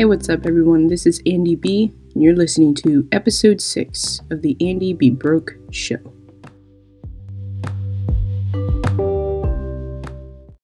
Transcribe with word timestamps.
Hey, 0.00 0.06
what's 0.06 0.30
up, 0.30 0.46
everyone? 0.46 0.86
This 0.86 1.04
is 1.04 1.20
Andy 1.26 1.54
B, 1.54 1.92
and 2.14 2.22
you're 2.22 2.34
listening 2.34 2.74
to 2.76 3.06
episode 3.12 3.60
6 3.60 4.22
of 4.30 4.40
the 4.40 4.56
Andy 4.58 4.94
B. 4.94 5.10
Broke 5.10 5.56
Show. 5.70 5.98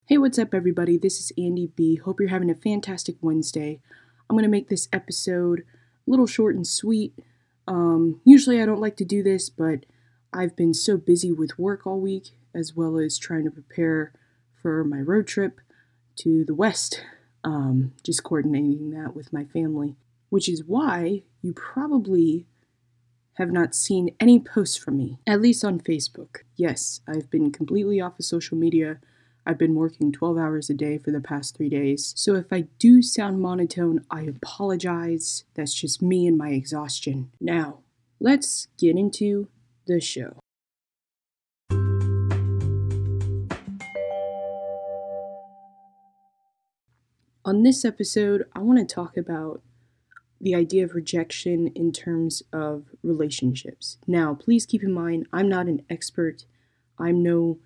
Hey, 0.06 0.16
what's 0.16 0.38
up, 0.38 0.54
everybody? 0.54 0.96
This 0.96 1.20
is 1.20 1.32
Andy 1.36 1.66
B. 1.76 1.96
Hope 1.96 2.18
you're 2.18 2.30
having 2.30 2.48
a 2.48 2.54
fantastic 2.54 3.16
Wednesday. 3.20 3.78
I'm 4.30 4.36
going 4.36 4.44
to 4.44 4.48
make 4.48 4.70
this 4.70 4.88
episode 4.90 5.64
a 6.06 6.10
little 6.10 6.26
short 6.26 6.56
and 6.56 6.66
sweet. 6.66 7.12
Um, 7.68 8.22
usually, 8.24 8.62
I 8.62 8.64
don't 8.64 8.80
like 8.80 8.96
to 8.96 9.04
do 9.04 9.22
this, 9.22 9.50
but 9.50 9.84
I've 10.32 10.56
been 10.56 10.72
so 10.72 10.96
busy 10.96 11.30
with 11.30 11.58
work 11.58 11.86
all 11.86 12.00
week, 12.00 12.28
as 12.54 12.74
well 12.74 12.96
as 12.96 13.18
trying 13.18 13.44
to 13.44 13.50
prepare 13.50 14.14
for 14.54 14.82
my 14.82 15.00
road 15.00 15.26
trip 15.26 15.60
to 16.20 16.42
the 16.42 16.54
West 16.54 17.02
um, 17.46 17.92
just 18.02 18.24
coordinating 18.24 18.90
that 18.90 19.14
with 19.14 19.32
my 19.32 19.44
family, 19.44 19.94
which 20.28 20.48
is 20.48 20.64
why 20.64 21.22
you 21.40 21.52
probably 21.52 22.44
have 23.34 23.52
not 23.52 23.74
seen 23.74 24.14
any 24.18 24.40
posts 24.40 24.76
from 24.76 24.96
me, 24.96 25.18
at 25.26 25.40
least 25.40 25.64
on 25.64 25.78
Facebook. 25.78 26.38
Yes, 26.56 27.00
I've 27.06 27.30
been 27.30 27.52
completely 27.52 28.00
off 28.00 28.18
of 28.18 28.24
social 28.24 28.58
media. 28.58 28.98
I've 29.46 29.58
been 29.58 29.76
working 29.76 30.10
12 30.10 30.36
hours 30.36 30.68
a 30.68 30.74
day 30.74 30.98
for 30.98 31.12
the 31.12 31.20
past 31.20 31.56
three 31.56 31.68
days. 31.68 32.12
So 32.16 32.34
if 32.34 32.52
I 32.52 32.62
do 32.80 33.00
sound 33.00 33.40
monotone, 33.40 34.04
I 34.10 34.22
apologize. 34.22 35.44
That's 35.54 35.74
just 35.74 36.02
me 36.02 36.26
and 36.26 36.36
my 36.36 36.48
exhaustion. 36.48 37.30
Now, 37.40 37.78
let's 38.18 38.66
get 38.76 38.96
into 38.96 39.46
the 39.86 40.00
show. 40.00 40.40
On 47.46 47.62
this 47.62 47.84
episode, 47.84 48.44
I 48.56 48.58
want 48.58 48.80
to 48.80 48.94
talk 48.94 49.16
about 49.16 49.62
the 50.40 50.56
idea 50.56 50.82
of 50.82 50.96
rejection 50.96 51.68
in 51.76 51.92
terms 51.92 52.42
of 52.52 52.86
relationships. 53.04 53.98
Now, 54.04 54.34
please 54.34 54.66
keep 54.66 54.82
in 54.82 54.92
mind, 54.92 55.28
I'm 55.32 55.48
not 55.48 55.66
an 55.68 55.82
expert. 55.88 56.44
I'm 56.98 57.22
no, 57.22 57.60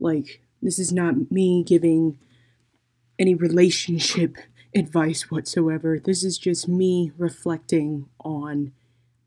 like, 0.00 0.40
this 0.62 0.78
is 0.78 0.94
not 0.94 1.30
me 1.30 1.62
giving 1.62 2.20
any 3.18 3.34
relationship 3.34 4.38
advice 4.74 5.30
whatsoever. 5.30 5.98
This 5.98 6.24
is 6.24 6.38
just 6.38 6.66
me 6.66 7.12
reflecting 7.18 8.06
on 8.24 8.72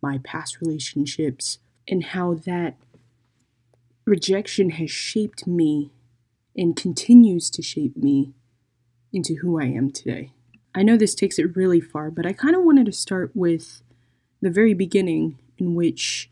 my 0.02 0.18
past 0.24 0.62
relationships 0.62 1.60
and 1.88 2.06
how 2.06 2.34
that 2.34 2.76
rejection 4.04 4.72
has 4.72 4.90
shaped 4.90 5.46
me 5.46 5.92
and 6.58 6.76
continues 6.76 7.52
to 7.52 7.62
shape 7.62 7.96
me 7.96 8.34
into 9.16 9.36
who 9.36 9.60
I 9.60 9.66
am 9.66 9.92
today. 9.92 10.32
I 10.76 10.84
know 10.84 10.98
this 10.98 11.16
takes 11.16 11.40
it 11.40 11.56
really 11.56 11.80
far, 11.80 12.12
but 12.12 12.26
I 12.26 12.34
kind 12.34 12.56
of 12.56 12.64
wanted 12.64 12.86
to 12.88 12.92
start 12.92 13.32
with 13.34 13.82
the 14.42 14.50
very 14.50 14.74
beginning 14.74 15.40
in 15.58 15.74
which 15.74 16.30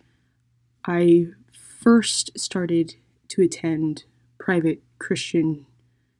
I 0.85 1.27
first 1.51 2.37
started 2.37 2.95
to 3.29 3.41
attend 3.41 4.03
private 4.37 4.81
Christian 4.99 5.65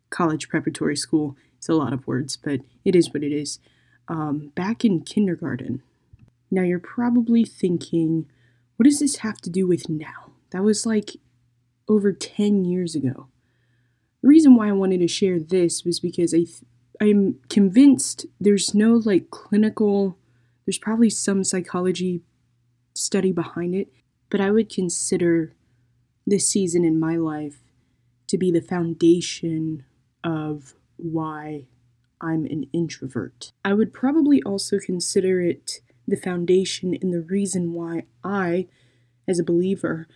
college 0.09 0.47
preparatory 0.47 0.95
school. 0.95 1.35
It's 1.57 1.67
a 1.67 1.73
lot 1.73 1.91
of 1.91 2.07
words, 2.07 2.37
but 2.37 2.61
it 2.85 2.95
is 2.95 3.13
what 3.13 3.23
it 3.23 3.33
is. 3.33 3.59
Um, 4.07 4.51
back 4.55 4.85
in 4.85 5.01
kindergarten. 5.01 5.81
Now 6.49 6.61
you're 6.61 6.79
probably 6.79 7.43
thinking, 7.43 8.27
what 8.77 8.85
does 8.85 8.99
this 8.99 9.17
have 9.17 9.41
to 9.41 9.49
do 9.49 9.67
with 9.67 9.89
now? 9.89 10.31
That 10.51 10.63
was 10.63 10.85
like 10.85 11.17
over 11.89 12.13
10 12.13 12.63
years 12.63 12.95
ago. 12.95 13.27
The 14.23 14.29
reason 14.29 14.55
why 14.55 14.69
I 14.69 14.73
wanted 14.73 15.01
to 15.01 15.07
share 15.07 15.39
this 15.39 15.83
was 15.85 15.99
because 15.99 16.33
I 16.33 16.37
th- 16.37 16.63
I'm 16.99 17.39
convinced 17.49 18.25
there's 18.39 18.73
no 18.73 18.93
like 18.93 19.29
clinical 19.29 20.17
there's 20.65 20.77
probably 20.77 21.09
some 21.09 21.43
psychology 21.43 22.21
study 22.95 23.31
behind 23.31 23.75
it, 23.75 23.91
but 24.29 24.39
I 24.39 24.51
would 24.51 24.69
consider 24.69 25.53
this 26.25 26.47
season 26.47 26.85
in 26.85 26.99
my 26.99 27.17
life 27.17 27.59
to 28.27 28.37
be 28.37 28.51
the 28.51 28.61
foundation 28.61 29.83
of 30.23 30.73
why 30.95 31.65
I'm 32.21 32.45
an 32.45 32.67
introvert. 32.71 33.51
I 33.65 33.73
would 33.73 33.93
probably 33.93 34.41
also 34.43 34.79
consider 34.79 35.41
it 35.41 35.81
the 36.07 36.15
foundation 36.15 36.97
and 37.01 37.13
the 37.13 37.21
reason 37.21 37.73
why 37.73 38.03
I, 38.23 38.67
as 39.27 39.39
a 39.39 39.43
believer, 39.43 40.07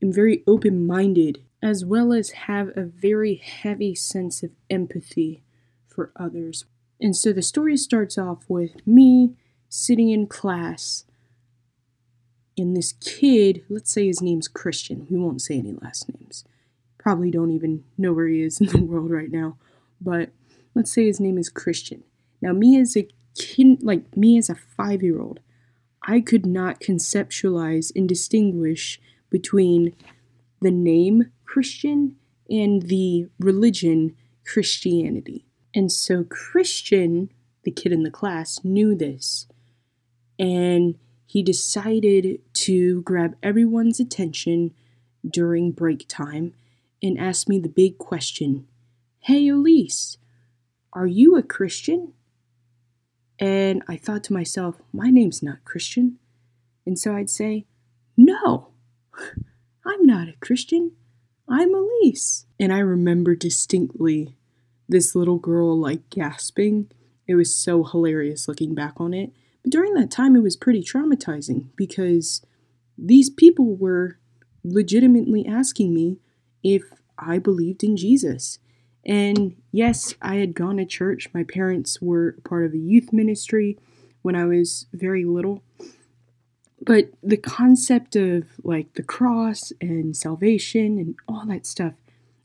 am 0.00 0.12
very 0.12 0.44
open 0.46 0.86
minded 0.86 1.40
as 1.62 1.84
well 1.84 2.12
as 2.12 2.30
have 2.30 2.68
a 2.76 2.84
very 2.84 3.36
heavy 3.36 3.94
sense 3.94 4.42
of 4.42 4.50
empathy 4.68 5.42
for 5.88 6.12
others. 6.16 6.64
And 7.00 7.16
so 7.16 7.32
the 7.32 7.42
story 7.42 7.76
starts 7.76 8.18
off 8.18 8.44
with 8.48 8.86
me 8.86 9.34
sitting 9.68 10.10
in 10.10 10.26
class, 10.26 11.04
and 12.56 12.76
this 12.76 12.92
kid, 12.92 13.64
let's 13.68 13.92
say 13.92 14.06
his 14.06 14.22
name's 14.22 14.48
Christian, 14.48 15.06
we 15.10 15.18
won't 15.18 15.42
say 15.42 15.58
any 15.58 15.72
last 15.72 16.08
names. 16.18 16.44
Probably 16.98 17.30
don't 17.30 17.50
even 17.50 17.84
know 17.98 18.12
where 18.12 18.28
he 18.28 18.42
is 18.42 18.60
in 18.60 18.68
the 18.68 18.82
world 18.82 19.10
right 19.10 19.30
now, 19.30 19.58
but 20.00 20.30
let's 20.74 20.92
say 20.92 21.06
his 21.06 21.20
name 21.20 21.38
is 21.38 21.48
Christian. 21.48 22.02
Now, 22.40 22.52
me 22.52 22.78
as 22.80 22.96
a 22.96 23.08
kid, 23.36 23.82
like 23.82 24.16
me 24.16 24.38
as 24.38 24.48
a 24.48 24.54
five 24.54 25.02
year 25.02 25.20
old, 25.20 25.40
I 26.02 26.20
could 26.20 26.46
not 26.46 26.80
conceptualize 26.80 27.92
and 27.94 28.08
distinguish 28.08 29.00
between 29.28 29.94
the 30.60 30.70
name 30.70 31.30
Christian 31.56 32.16
and 32.50 32.82
the 32.82 33.30
religion 33.40 34.14
Christianity. 34.44 35.46
And 35.74 35.90
so 35.90 36.22
Christian, 36.22 37.30
the 37.62 37.70
kid 37.70 37.92
in 37.92 38.02
the 38.02 38.10
class, 38.10 38.62
knew 38.62 38.94
this. 38.94 39.46
And 40.38 40.98
he 41.24 41.42
decided 41.42 42.40
to 42.66 43.00
grab 43.04 43.36
everyone's 43.42 43.98
attention 43.98 44.74
during 45.26 45.72
break 45.72 46.04
time 46.08 46.52
and 47.02 47.18
ask 47.18 47.48
me 47.48 47.58
the 47.58 47.70
big 47.70 47.96
question 47.96 48.66
Hey, 49.20 49.48
Elise, 49.48 50.18
are 50.92 51.06
you 51.06 51.38
a 51.38 51.42
Christian? 51.42 52.12
And 53.38 53.82
I 53.88 53.96
thought 53.96 54.24
to 54.24 54.34
myself, 54.34 54.82
my 54.92 55.08
name's 55.08 55.42
not 55.42 55.64
Christian. 55.64 56.18
And 56.84 56.98
so 56.98 57.16
I'd 57.16 57.30
say, 57.30 57.64
No, 58.14 58.72
I'm 59.86 60.04
not 60.04 60.28
a 60.28 60.36
Christian. 60.38 60.92
I'm 61.48 61.72
Elise. 61.74 62.46
And 62.58 62.72
I 62.72 62.78
remember 62.78 63.36
distinctly 63.36 64.36
this 64.88 65.14
little 65.14 65.38
girl 65.38 65.78
like 65.78 66.10
gasping. 66.10 66.90
It 67.28 67.36
was 67.36 67.54
so 67.54 67.84
hilarious 67.84 68.48
looking 68.48 68.74
back 68.74 68.94
on 68.96 69.14
it. 69.14 69.32
But 69.62 69.72
during 69.72 69.94
that 69.94 70.10
time, 70.10 70.34
it 70.34 70.42
was 70.42 70.56
pretty 70.56 70.82
traumatizing 70.82 71.68
because 71.76 72.42
these 72.98 73.30
people 73.30 73.76
were 73.76 74.18
legitimately 74.64 75.46
asking 75.46 75.94
me 75.94 76.18
if 76.64 76.82
I 77.18 77.38
believed 77.38 77.84
in 77.84 77.96
Jesus. 77.96 78.58
And 79.04 79.54
yes, 79.70 80.14
I 80.20 80.36
had 80.36 80.54
gone 80.54 80.78
to 80.78 80.84
church. 80.84 81.28
My 81.32 81.44
parents 81.44 82.00
were 82.00 82.36
part 82.44 82.64
of 82.64 82.74
a 82.74 82.78
youth 82.78 83.12
ministry 83.12 83.78
when 84.22 84.34
I 84.34 84.46
was 84.46 84.86
very 84.92 85.24
little. 85.24 85.62
But 86.86 87.10
the 87.20 87.36
concept 87.36 88.14
of 88.14 88.44
like 88.62 88.94
the 88.94 89.02
cross 89.02 89.72
and 89.80 90.16
salvation 90.16 90.98
and 90.98 91.16
all 91.26 91.44
that 91.46 91.66
stuff, 91.66 91.94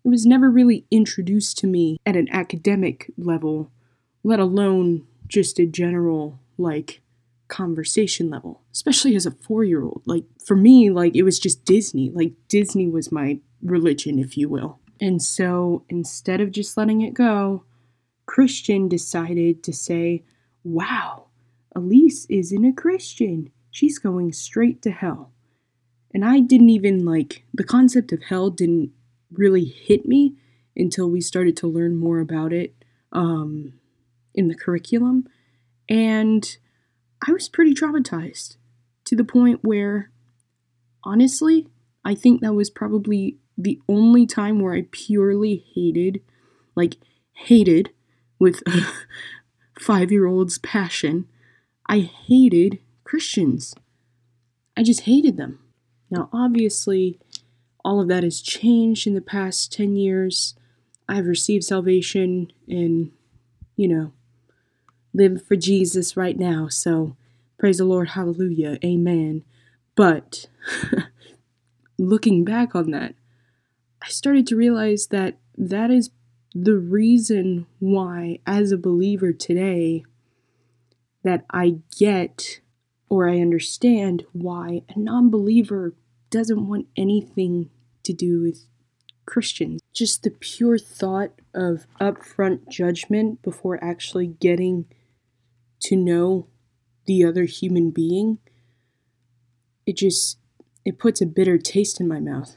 it 0.03 0.09
was 0.09 0.25
never 0.25 0.50
really 0.50 0.84
introduced 0.90 1.59
to 1.59 1.68
me 1.68 2.00
at 2.07 2.16
an 2.16 2.28
academic 2.31 3.12
level, 3.19 3.69
let 4.24 4.40
alone 4.40 5.06
just 5.28 5.59
a 5.59 5.68
general 5.68 6.40
like 6.57 7.02
conversation 7.50 8.31
level, 8.31 8.62
especially 8.74 9.16
as 9.16 9.28
a 9.28 9.31
four 9.31 9.63
year 9.63 9.84
old. 9.84 10.02
Like 10.07 10.24
for 10.44 10.56
me, 10.56 10.90
like 10.90 11.16
it 11.16 11.23
was 11.23 11.38
just 11.38 11.63
Disney. 11.63 12.09
Like 12.09 12.34
Disney 12.47 12.88
was 12.88 13.12
my 13.12 13.40
religion, 13.62 14.18
if 14.18 14.38
you 14.38 14.50
will. 14.50 14.79
And 15.00 15.22
so 15.22 15.85
instead 15.88 16.41
of 16.41 16.52
just 16.52 16.78
letting 16.78 17.02
it 17.02 17.13
go, 17.13 17.64
Christian 18.26 18.87
decided 18.87 19.61
to 19.64 19.72
say, 19.72 20.23
Wow, 20.64 21.28
Elise 21.76 22.26
isn't 22.26 22.66
a 22.66 22.73
Christian 22.73 23.52
she's 23.72 23.97
going 23.97 24.34
straight 24.34 24.82
to 24.84 24.91
hell. 24.91 25.32
And 26.14 26.26
I 26.26 26.41
didn't 26.41 26.70
even 26.70 27.06
like 27.06 27.44
the 27.53 27.64
concept 27.64 28.12
of 28.12 28.23
hell 28.23 28.50
didn't 28.50 28.91
really 29.32 29.64
hit 29.64 30.06
me 30.06 30.35
until 30.76 31.09
we 31.09 31.22
started 31.22 31.56
to 31.58 31.68
learn 31.68 31.96
more 31.96 32.20
about 32.20 32.53
it 32.53 32.76
um, 33.12 33.73
in 34.35 34.50
the 34.50 34.56
curriculum. 34.56 35.28
And 35.90 36.58
I 37.26 37.32
was 37.32 37.50
pretty 37.50 37.73
traumatized 37.73 38.58
to 39.06 39.16
the 39.16 39.23
point 39.23 39.64
where, 39.64 40.12
honestly, 41.03 41.68
I 42.03 42.16
think 42.16 42.41
that 42.41 42.53
was 42.53 42.70
probably 42.70 43.38
the 43.58 43.79
only 43.88 44.26
time 44.26 44.59
where 44.59 44.73
I 44.73 44.85
purely 44.91 45.64
hated, 45.73 46.22
like, 46.76 46.97
hated 47.34 47.91
with 48.40 48.64
a 48.68 48.88
five 49.79 50.12
year 50.12 50.26
old's 50.26 50.58
passion. 50.59 51.28
I 51.88 52.00
hated 52.00 52.79
Christians. 53.11 53.75
I 54.78 54.84
just 54.84 55.02
hated 55.02 55.35
them. 55.35 55.59
Now, 56.09 56.29
obviously, 56.31 57.19
all 57.84 57.99
of 57.99 58.08
that 58.08 58.23
has 58.23 58.40
changed 58.40 59.05
in 59.05 59.16
the 59.16 59.22
past 59.22 59.73
10 59.73 59.97
years. 59.97 60.55
I've 61.09 61.25
received 61.25 61.66
salvation 61.66 62.53
and, 62.69 63.11
you 63.75 63.90
know, 63.90 64.13
live 65.13 65.46
for 65.46 65.58
Jesus 65.58 66.16
right 66.16 66.40
now. 66.40 66.69
So 66.69 67.17
praise 67.59 67.79
the 67.79 67.84
Lord, 67.84 68.11
hallelujah, 68.11 68.78
amen. 68.81 69.43
But 69.93 70.46
looking 71.99 72.46
back 72.46 72.75
on 72.75 72.91
that, 72.91 73.16
I 74.02 74.08
started 74.08 74.47
to 74.47 74.55
realize 74.55 75.08
that 75.08 75.37
that 75.58 75.91
is 75.91 76.11
the 76.55 76.78
reason 76.78 77.67
why, 77.79 78.40
as 78.47 78.72
a 78.72 78.78
believer 78.78 79.34
today, 79.34 80.05
that 81.25 81.43
I 81.52 81.79
get 81.99 82.60
or 83.11 83.28
I 83.28 83.41
understand 83.41 84.23
why 84.31 84.84
a 84.87 84.97
non 84.97 85.29
believer 85.29 85.93
doesn't 86.29 86.66
want 86.66 86.87
anything 86.96 87.69
to 88.03 88.13
do 88.13 88.41
with 88.41 88.67
Christians. 89.25 89.81
Just 89.93 90.23
the 90.23 90.31
pure 90.31 90.78
thought 90.78 91.34
of 91.53 91.87
upfront 91.99 92.69
judgment 92.69 93.41
before 93.41 93.84
actually 93.84 94.28
getting 94.28 94.85
to 95.81 95.97
know 95.97 96.47
the 97.05 97.25
other 97.25 97.43
human 97.43 97.91
being, 97.91 98.37
it 99.85 99.97
just 99.97 100.37
it 100.85 100.97
puts 100.97 101.19
a 101.19 101.25
bitter 101.25 101.58
taste 101.58 101.99
in 101.99 102.08
my 102.08 102.22
mouth. 102.22 102.55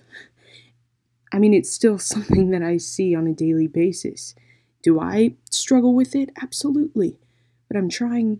I 1.33 1.41
mean, 1.41 1.53
it's 1.53 1.73
still 1.73 1.99
something 2.13 2.51
that 2.51 2.63
I 2.63 2.77
see 2.77 3.13
on 3.13 3.27
a 3.27 3.35
daily 3.35 3.67
basis. 3.67 4.37
Do 4.85 5.01
I 5.01 5.35
struggle 5.51 5.97
with 5.97 6.15
it? 6.15 6.31
Absolutely. 6.41 7.19
But 7.67 7.77
I'm 7.77 7.89
trying 7.89 8.39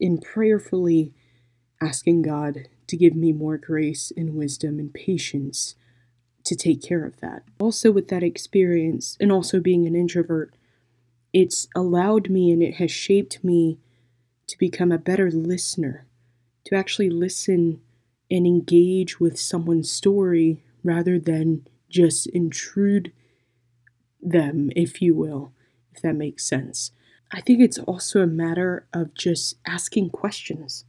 in 0.00 0.16
prayerfully 0.16 1.12
asking 1.84 2.22
God 2.22 2.68
to 2.86 2.96
give 2.96 3.14
me 3.14 3.32
more 3.32 3.58
grace 3.58 4.12
and 4.16 4.34
wisdom 4.34 4.78
and 4.78 4.92
patience 4.92 5.74
to 6.44 6.54
take 6.54 6.82
care 6.82 7.04
of 7.04 7.20
that. 7.20 7.42
Also, 7.58 7.90
with 7.90 8.08
that 8.08 8.22
experience, 8.22 9.16
and 9.20 9.32
also 9.32 9.60
being 9.60 9.86
an 9.86 9.94
introvert, 9.94 10.54
it's 11.32 11.68
allowed 11.74 12.30
me 12.30 12.50
and 12.50 12.62
it 12.62 12.74
has 12.74 12.90
shaped 12.90 13.42
me 13.42 13.78
to 14.46 14.58
become 14.58 14.92
a 14.92 14.98
better 14.98 15.30
listener, 15.30 16.06
to 16.64 16.76
actually 16.76 17.10
listen 17.10 17.80
and 18.30 18.46
engage 18.46 19.18
with 19.18 19.38
someone's 19.38 19.90
story 19.90 20.62
rather 20.82 21.18
than 21.18 21.66
just 21.88 22.26
intrude 22.28 23.12
them, 24.20 24.70
if 24.76 25.00
you 25.00 25.14
will, 25.14 25.52
if 25.92 26.02
that 26.02 26.14
makes 26.14 26.44
sense. 26.44 26.90
I 27.32 27.40
think 27.40 27.60
it's 27.60 27.78
also 27.78 28.20
a 28.20 28.26
matter 28.26 28.86
of 28.92 29.14
just 29.14 29.56
asking 29.66 30.10
questions 30.10 30.84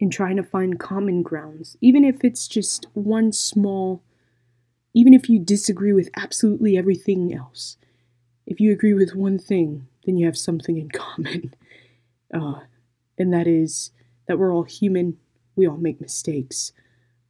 and 0.00 0.12
trying 0.12 0.36
to 0.36 0.42
find 0.42 0.78
common 0.78 1.22
grounds, 1.22 1.76
even 1.80 2.04
if 2.04 2.24
it's 2.24 2.46
just 2.46 2.86
one 2.92 3.32
small, 3.32 4.02
even 4.94 5.14
if 5.14 5.28
you 5.28 5.38
disagree 5.38 5.92
with 5.92 6.10
absolutely 6.16 6.76
everything 6.76 7.34
else. 7.34 7.76
If 8.46 8.60
you 8.60 8.72
agree 8.72 8.94
with 8.94 9.14
one 9.14 9.38
thing, 9.38 9.86
then 10.04 10.16
you 10.16 10.26
have 10.26 10.38
something 10.38 10.76
in 10.76 10.90
common. 10.94 11.54
Uh, 12.32 12.60
and 13.18 13.32
that 13.32 13.46
is 13.46 13.90
that 14.28 14.38
we're 14.38 14.52
all 14.52 14.64
human, 14.64 15.16
we 15.54 15.66
all 15.66 15.76
make 15.76 16.00
mistakes, 16.00 16.72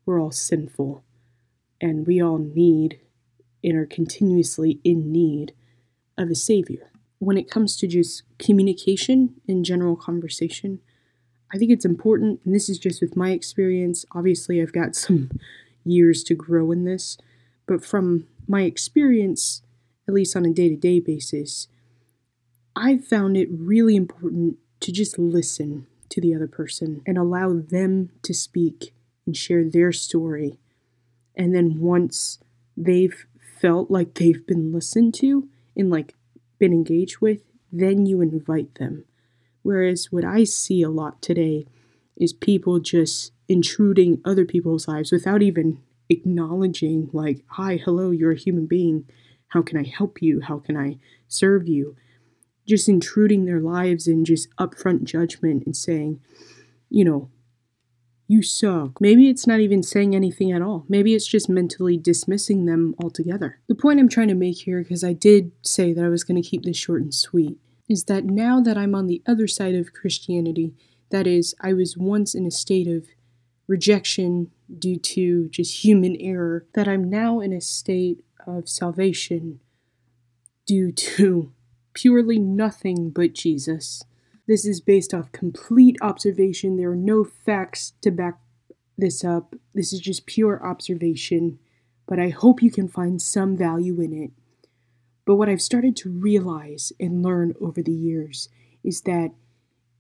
we're 0.05 0.21
all 0.21 0.33
sinful, 0.33 1.05
and 1.81 2.07
we 2.07 2.23
all 2.23 2.39
need 2.39 3.01
and 3.63 3.77
are 3.77 3.87
continuously 3.87 4.81
in 4.85 5.13
need 5.13 5.53
of 6.17 6.31
a 6.31 6.35
Savior. 6.35 6.91
When 7.19 7.37
it 7.37 7.51
comes 7.51 7.77
to 7.79 7.87
just 7.87 8.23
communication 8.39 9.35
and 9.49 9.65
general 9.65 9.97
conversation, 9.97 10.81
I 11.57 11.59
think 11.59 11.71
it's 11.71 11.87
important, 11.87 12.41
and 12.45 12.55
this 12.55 12.69
is 12.69 12.79
just 12.79 13.01
with 13.01 13.17
my 13.17 13.31
experience. 13.31 14.05
Obviously, 14.15 14.61
I've 14.61 14.75
got 14.75 14.95
some 15.07 15.31
years 15.87 16.23
to 16.25 16.35
grow 16.35 16.71
in 16.71 16.85
this, 16.85 17.17
but 17.65 17.83
from 17.83 18.27
my 18.47 18.63
experience, 18.63 19.63
at 20.07 20.13
least 20.13 20.37
on 20.37 20.45
a 20.45 20.53
day 20.53 20.69
to 20.69 20.77
day 20.77 21.01
basis, 21.01 21.69
I've 22.77 23.07
found 23.07 23.39
it 23.39 23.49
really 23.51 23.97
important 23.97 24.59
to 24.81 24.93
just 24.93 25.19
listen 25.19 25.87
to 26.11 26.21
the 26.21 26.35
other 26.35 26.47
person 26.47 27.01
and 27.07 27.17
allow 27.17 27.55
them 27.55 28.11
to 28.25 28.35
speak 28.35 28.93
and 29.25 29.35
share 29.35 29.65
their 29.65 29.93
story. 29.93 30.59
And 31.35 31.55
then 31.55 31.81
once 31.81 32.39
they've 32.77 33.27
felt 33.59 33.91
like 33.91 34.13
they've 34.13 34.47
been 34.47 34.75
listened 34.75 35.15
to 35.15 35.49
and 35.75 35.89
like 35.89 36.15
been 36.59 36.75
engaged 36.75 37.21
with, 37.21 37.41
then 37.73 38.05
you 38.05 38.21
invite 38.21 38.75
them. 38.75 39.07
Whereas 39.67 40.13
what 40.13 40.25
I 40.25 40.45
see 40.45 40.81
a 40.83 40.91
lot 40.91 41.21
today 41.21 41.67
is 42.17 42.33
people 42.33 42.79
just 42.79 43.33
intruding 43.49 44.21
other 44.25 44.45
people's 44.45 44.87
lives 44.87 45.11
without 45.11 45.43
even 45.43 45.81
acknowledging, 46.09 47.11
like, 47.13 47.43
hi, 47.49 47.77
hello, 47.85 48.13
you're 48.13 48.31
a 48.31 48.39
human 48.39 48.67
being. 48.67 49.07
How 49.49 49.63
can 49.63 49.77
I 49.77 49.83
help 49.83 50.23
you? 50.23 50.41
How 50.41 50.61
can 50.61 50.77
I 50.77 50.99
serve 51.27 51.67
you? 51.67 51.97
Just 52.65 52.89
intruding 52.89 53.45
their 53.45 53.59
lives 53.59 54.07
and 54.07 54.25
just 54.25 54.49
upfront 54.57 55.03
judgment 55.03 55.65
and 55.67 55.77
saying, 55.77 56.21
you 56.89 57.05
know, 57.05 57.29
you 58.29 58.43
suck. 58.43 59.01
Maybe 59.01 59.29
it's 59.29 59.49
not 59.49 59.59
even 59.59 59.83
saying 59.83 60.15
anything 60.15 60.53
at 60.53 60.63
all. 60.63 60.85
Maybe 60.89 61.13
it's 61.13 61.27
just 61.27 61.49
mentally 61.49 61.97
dismissing 61.97 62.67
them 62.67 62.95
altogether. 63.03 63.59
The 63.67 63.75
point 63.75 63.99
I'm 63.99 64.09
trying 64.09 64.29
to 64.29 64.35
make 64.35 64.59
here, 64.59 64.81
because 64.81 65.03
I 65.03 65.13
did 65.13 65.51
say 65.63 65.93
that 65.93 66.05
I 66.05 66.09
was 66.09 66.23
going 66.23 66.41
to 66.41 66.49
keep 66.49 66.63
this 66.63 66.77
short 66.77 67.03
and 67.03 67.13
sweet, 67.13 67.59
is 67.89 68.05
that 68.05 68.25
now 68.25 68.61
that 68.61 68.77
I'm 68.77 68.95
on 68.95 69.07
the 69.07 69.23
other 69.27 69.47
side 69.47 69.75
of 69.75 69.93
Christianity, 69.93 70.75
that 71.11 71.27
is, 71.27 71.55
I 71.61 71.73
was 71.73 71.97
once 71.97 72.35
in 72.35 72.47
a 72.47 72.51
state 72.51 72.89
of 72.89 73.07
rejection 73.69 74.51
due 74.79 74.99
to 74.99 75.49
just 75.49 75.85
human 75.85 76.17
error, 76.21 76.67
that 76.75 76.89
I'm 76.89 77.09
now 77.09 77.41
in 77.41 77.53
a 77.53 77.61
state 77.61 78.25
of 78.47 78.69
salvation 78.69 79.61
due 80.67 80.91
to 80.93 81.53
purely 81.95 82.39
nothing 82.39 83.11
but 83.11 83.33
Jesus. 83.33 84.03
This 84.47 84.65
is 84.65 84.81
based 84.81 85.15
off 85.15 85.33
complete 85.33 85.97
observation. 86.01 86.77
There 86.77 86.91
are 86.91 86.97
no 86.97 87.25
facts 87.25 87.93
to 88.03 88.11
back 88.11 88.39
this 88.99 89.25
up. 89.25 89.55
This 89.75 89.93
is 89.93 90.01
just 90.01 90.27
pure 90.27 90.65
observation, 90.65 91.59
but 92.07 92.19
I 92.19 92.29
hope 92.29 92.63
you 92.63 92.71
can 92.71 92.89
find 92.89 93.21
some 93.21 93.57
value 93.57 94.01
in 94.01 94.13
it. 94.13 94.31
But 95.27 95.37
what 95.37 95.49
I've 95.49 95.61
started 95.61 95.97
to 95.97 96.11
realize 96.11 96.93
and 96.99 97.23
learn 97.23 97.55
over 97.61 97.83
the 97.83 97.93
years 97.93 98.49
is 98.83 99.03
that 99.03 99.33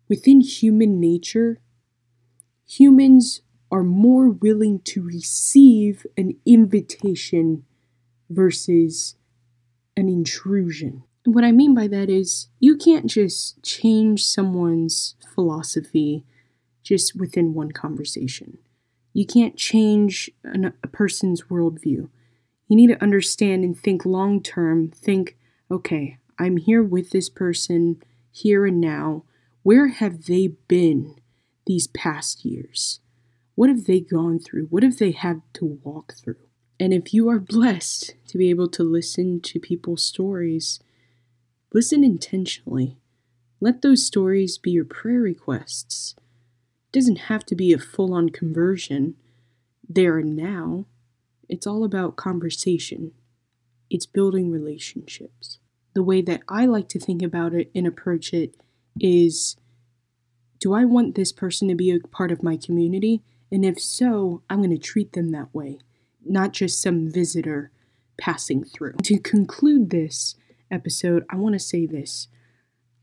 within 0.08 0.40
human 0.40 0.98
nature, 1.00 1.60
humans 2.66 3.42
are 3.70 3.82
more 3.82 4.30
willing 4.30 4.78
to 4.80 5.02
receive 5.02 6.06
an 6.16 6.36
invitation 6.46 7.64
versus 8.30 9.16
an 9.96 10.08
intrusion 10.08 11.02
what 11.26 11.44
I 11.44 11.52
mean 11.52 11.74
by 11.74 11.88
that 11.88 12.08
is 12.08 12.48
you 12.60 12.76
can't 12.76 13.06
just 13.06 13.62
change 13.62 14.24
someone's 14.24 15.16
philosophy 15.34 16.24
just 16.82 17.16
within 17.16 17.52
one 17.52 17.72
conversation. 17.72 18.58
You 19.12 19.26
can't 19.26 19.56
change 19.56 20.30
an, 20.44 20.72
a 20.82 20.86
person's 20.86 21.42
worldview. 21.44 22.08
You 22.68 22.76
need 22.76 22.88
to 22.88 23.02
understand 23.02 23.64
and 23.64 23.78
think 23.78 24.04
long 24.04 24.42
term. 24.42 24.90
Think, 24.90 25.36
okay, 25.70 26.18
I'm 26.38 26.56
here 26.56 26.82
with 26.82 27.10
this 27.10 27.28
person 27.28 28.02
here 28.30 28.66
and 28.66 28.80
now. 28.80 29.24
Where 29.62 29.88
have 29.88 30.26
they 30.26 30.48
been 30.68 31.16
these 31.66 31.86
past 31.88 32.44
years? 32.44 33.00
What 33.54 33.68
have 33.68 33.84
they 33.84 34.00
gone 34.00 34.38
through? 34.38 34.66
What 34.66 34.82
have 34.82 34.98
they 34.98 35.12
had 35.12 35.42
to 35.54 35.78
walk 35.82 36.14
through? 36.14 36.36
And 36.78 36.92
if 36.92 37.14
you 37.14 37.28
are 37.28 37.38
blessed 37.38 38.14
to 38.28 38.38
be 38.38 38.50
able 38.50 38.68
to 38.68 38.82
listen 38.82 39.40
to 39.40 39.58
people's 39.58 40.04
stories, 40.04 40.80
Listen 41.76 42.02
intentionally. 42.04 42.96
Let 43.60 43.82
those 43.82 44.06
stories 44.06 44.56
be 44.56 44.70
your 44.70 44.86
prayer 44.86 45.20
requests. 45.20 46.14
It 46.88 46.92
doesn't 46.92 47.28
have 47.28 47.44
to 47.46 47.54
be 47.54 47.74
a 47.74 47.78
full 47.78 48.14
on 48.14 48.30
conversion 48.30 49.16
there 49.86 50.16
and 50.16 50.34
now. 50.34 50.86
It's 51.48 51.66
all 51.66 51.84
about 51.84 52.16
conversation, 52.16 53.12
it's 53.90 54.06
building 54.06 54.50
relationships. 54.50 55.58
The 55.94 56.02
way 56.02 56.20
that 56.22 56.42
I 56.48 56.66
like 56.66 56.88
to 56.90 57.00
think 57.00 57.22
about 57.22 57.54
it 57.54 57.70
and 57.74 57.86
approach 57.86 58.32
it 58.32 58.56
is 59.00 59.56
do 60.58 60.74
I 60.74 60.84
want 60.84 61.14
this 61.14 61.32
person 61.32 61.68
to 61.68 61.74
be 61.74 61.90
a 61.90 62.00
part 62.00 62.32
of 62.32 62.42
my 62.42 62.56
community? 62.56 63.22
And 63.52 63.64
if 63.64 63.80
so, 63.80 64.42
I'm 64.50 64.58
going 64.58 64.70
to 64.70 64.78
treat 64.78 65.12
them 65.12 65.30
that 65.30 65.54
way, 65.54 65.78
not 66.24 66.52
just 66.52 66.80
some 66.80 67.10
visitor 67.10 67.70
passing 68.18 68.64
through. 68.64 68.94
To 69.04 69.18
conclude 69.18 69.90
this, 69.90 70.34
episode, 70.70 71.24
I 71.30 71.36
want 71.36 71.54
to 71.54 71.58
say 71.58 71.86
this. 71.86 72.28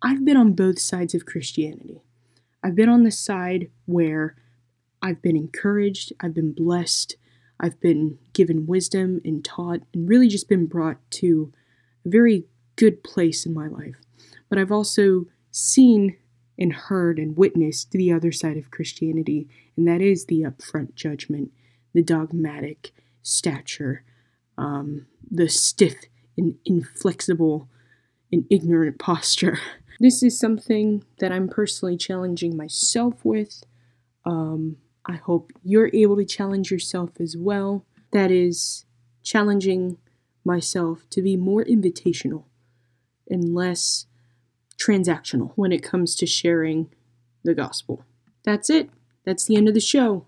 I've 0.02 0.26
been 0.26 0.38
on 0.38 0.54
both 0.54 0.80
sides 0.80 1.14
of 1.14 1.26
Christianity. 1.26 2.02
I've 2.64 2.76
been 2.76 2.90
on 2.90 3.04
the 3.04 3.12
side 3.12 3.70
where 3.86 4.36
I've 5.02 5.22
been 5.22 5.36
encouraged, 5.36 6.14
I've 6.20 6.34
been 6.34 6.54
blessed, 6.54 7.16
I've 7.60 7.80
been 7.80 8.18
given 8.34 8.66
wisdom 8.66 9.22
and 9.24 9.44
taught, 9.44 9.82
and 9.94 10.10
really 10.10 10.28
just 10.28 10.50
been 10.50 10.66
brought 10.66 10.98
to 11.12 11.54
a 12.06 12.10
very 12.10 12.46
good 12.76 13.04
place 13.04 13.46
in 13.46 13.54
my 13.54 13.68
life. 13.68 13.96
But 14.50 14.58
I've 14.58 14.72
also 14.72 15.26
seen 15.52 16.18
and 16.58 16.74
heard 16.74 17.18
and 17.18 17.38
witnessed 17.38 17.92
the 17.92 18.12
other 18.12 18.32
side 18.32 18.58
of 18.58 18.72
Christianity, 18.72 19.48
and 19.76 19.88
that 19.88 20.02
is 20.02 20.26
the 20.26 20.42
upfront 20.42 20.96
judgment, 20.96 21.52
the 21.94 22.04
dogmatic 22.04 22.92
stature, 23.22 24.04
um, 24.58 25.08
the 25.30 25.50
stiff 25.50 25.96
and 26.38 26.56
inflexible 26.66 27.70
and 28.32 28.46
ignorant 28.50 29.00
posture. 29.00 29.60
This 30.00 30.24
is 30.24 30.38
something 30.38 31.06
that 31.20 31.32
I'm 31.32 31.48
personally 31.48 31.96
challenging 31.98 32.58
myself 32.58 33.24
with. 33.24 33.64
Um, 34.26 34.78
I 35.06 35.14
hope 35.14 35.52
you're 35.64 35.90
able 35.94 36.16
to 36.18 36.26
challenge 36.26 36.72
yourself 36.72 37.12
as 37.20 37.36
well. 37.38 37.86
That 38.12 38.32
is, 38.32 38.86
challenging 39.24 39.98
myself 40.46 41.10
to 41.10 41.22
be 41.22 41.38
more 41.38 41.64
invitational 41.64 42.44
and 43.30 43.56
less 43.56 44.06
transactional 44.78 45.54
when 45.56 45.72
it 45.72 45.82
comes 45.82 46.16
to 46.16 46.26
sharing 46.26 46.90
the 47.44 47.54
gospel. 47.54 48.04
That's 48.44 48.70
it. 48.70 48.90
That's 49.26 49.46
the 49.46 49.56
end 49.56 49.68
of 49.68 49.74
the 49.74 49.80
show. 49.80 50.26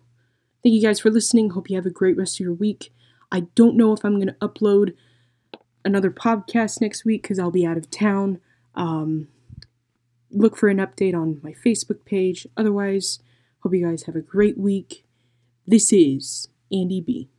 Thank 0.63 0.74
you 0.74 0.82
guys 0.82 1.00
for 1.00 1.12
listening. 1.12 1.51
Hope 1.51 1.70
you 1.70 1.75
have 1.75 1.86
a 1.86 1.91
great 1.91 2.17
rest 2.17 2.38
of 2.38 2.39
your 2.46 2.53
week. 2.53 2.94
I 3.32 3.41
don't 3.55 3.75
know 3.75 3.94
if 3.94 4.03
I'm 4.05 4.15
going 4.15 4.27
to 4.27 4.34
upload 4.48 4.96
another 5.84 6.10
podcast 6.10 6.82
next 6.82 7.05
week 7.05 7.22
because 7.22 7.38
I'll 7.38 7.51
be 7.51 7.65
out 7.65 7.77
of 7.77 7.91
town. 7.91 8.39
Um, 8.74 9.27
look 10.32 10.55
for 10.55 10.70
an 10.70 10.77
update 10.77 11.13
on 11.13 11.39
my 11.44 11.51
Facebook 11.51 12.05
page. 12.05 12.48
Otherwise, 12.55 13.20
hope 13.65 13.74
you 13.74 13.84
guys 13.84 14.03
have 14.03 14.15
a 14.15 14.22
great 14.22 14.60
week. 14.60 15.03
This 15.65 15.91
is 15.91 16.50
Andy 16.72 17.01
B. 17.01 17.29